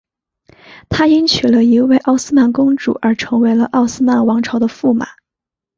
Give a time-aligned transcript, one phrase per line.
[0.89, 5.05] 他因娶了一位奥斯曼公主而成为了奥斯曼王朝的驸马。